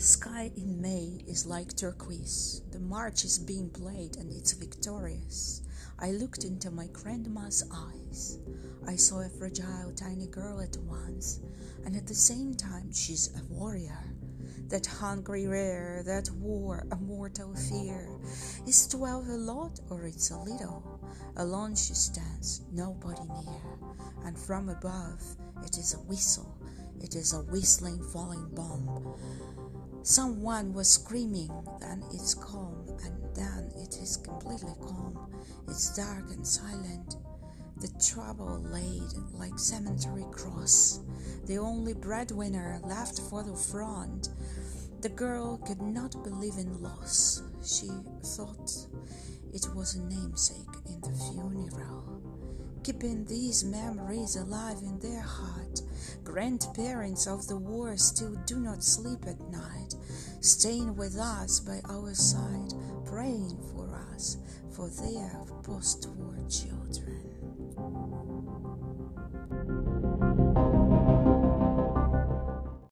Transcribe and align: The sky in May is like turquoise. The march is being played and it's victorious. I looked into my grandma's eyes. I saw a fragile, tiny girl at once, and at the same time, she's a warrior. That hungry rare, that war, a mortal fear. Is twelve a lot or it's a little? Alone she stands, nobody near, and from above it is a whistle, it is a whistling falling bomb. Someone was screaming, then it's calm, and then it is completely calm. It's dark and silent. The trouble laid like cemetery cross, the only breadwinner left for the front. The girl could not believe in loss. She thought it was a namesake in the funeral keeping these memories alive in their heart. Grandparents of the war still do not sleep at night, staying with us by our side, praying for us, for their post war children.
The 0.00 0.06
sky 0.06 0.50
in 0.56 0.80
May 0.80 1.22
is 1.26 1.44
like 1.44 1.76
turquoise. 1.76 2.62
The 2.72 2.78
march 2.80 3.22
is 3.22 3.38
being 3.38 3.68
played 3.68 4.16
and 4.16 4.32
it's 4.32 4.54
victorious. 4.54 5.60
I 5.98 6.12
looked 6.12 6.42
into 6.42 6.70
my 6.70 6.86
grandma's 6.86 7.68
eyes. 7.70 8.38
I 8.88 8.96
saw 8.96 9.20
a 9.20 9.28
fragile, 9.28 9.92
tiny 9.94 10.26
girl 10.28 10.62
at 10.62 10.74
once, 10.78 11.40
and 11.84 11.94
at 11.94 12.06
the 12.06 12.14
same 12.14 12.54
time, 12.54 12.90
she's 12.94 13.28
a 13.36 13.44
warrior. 13.52 14.02
That 14.70 14.86
hungry 14.86 15.46
rare, 15.46 16.02
that 16.06 16.30
war, 16.30 16.86
a 16.90 16.96
mortal 16.96 17.54
fear. 17.54 18.08
Is 18.66 18.88
twelve 18.88 19.28
a 19.28 19.36
lot 19.36 19.80
or 19.90 20.06
it's 20.06 20.30
a 20.30 20.38
little? 20.38 20.98
Alone 21.36 21.76
she 21.76 21.92
stands, 21.92 22.62
nobody 22.72 23.28
near, 23.28 23.60
and 24.24 24.38
from 24.38 24.70
above 24.70 25.22
it 25.62 25.76
is 25.76 25.92
a 25.92 26.00
whistle, 26.08 26.56
it 27.02 27.14
is 27.14 27.34
a 27.34 27.42
whistling 27.42 28.02
falling 28.02 28.48
bomb. 28.54 29.14
Someone 30.02 30.72
was 30.72 30.88
screaming, 30.88 31.50
then 31.80 32.02
it's 32.12 32.34
calm, 32.34 32.86
and 33.04 33.34
then 33.34 33.70
it 33.76 33.96
is 34.00 34.16
completely 34.16 34.72
calm. 34.80 35.18
It's 35.68 35.96
dark 35.96 36.30
and 36.30 36.46
silent. 36.46 37.16
The 37.80 37.88
trouble 38.04 38.60
laid 38.60 39.12
like 39.34 39.58
cemetery 39.58 40.26
cross, 40.30 41.00
the 41.46 41.58
only 41.58 41.94
breadwinner 41.94 42.80
left 42.84 43.20
for 43.30 43.42
the 43.42 43.54
front. 43.56 44.30
The 45.00 45.08
girl 45.08 45.58
could 45.58 45.80
not 45.80 46.22
believe 46.22 46.58
in 46.58 46.82
loss. 46.82 47.42
She 47.62 47.90
thought 48.22 48.70
it 49.52 49.66
was 49.74 49.94
a 49.94 50.02
namesake 50.02 50.76
in 50.86 51.00
the 51.00 51.12
funeral 51.12 52.20
keeping 52.82 53.24
these 53.26 53.62
memories 53.62 54.36
alive 54.36 54.78
in 54.82 54.98
their 55.00 55.20
heart. 55.20 55.59
Grandparents 56.30 57.26
of 57.26 57.48
the 57.48 57.56
war 57.56 57.96
still 57.96 58.36
do 58.46 58.60
not 58.60 58.84
sleep 58.84 59.18
at 59.26 59.40
night, 59.50 59.96
staying 60.40 60.94
with 60.94 61.18
us 61.18 61.58
by 61.58 61.80
our 61.90 62.14
side, 62.14 62.72
praying 63.04 63.58
for 63.74 63.90
us, 64.14 64.36
for 64.70 64.88
their 64.88 65.44
post 65.64 66.06
war 66.16 66.36
children. 66.48 67.29